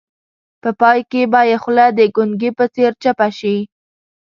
په 0.61 0.69
پای 0.79 0.99
کې 1.11 1.21
به 1.31 1.41
یې 1.49 1.57
خوله 1.63 1.85
د 1.97 1.99
ګونګي 2.15 2.51
په 2.57 2.65
څېر 2.73 2.91
چپه 3.03 3.27
شي. 3.37 3.57